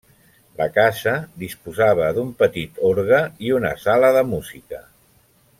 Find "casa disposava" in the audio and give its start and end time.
0.77-2.09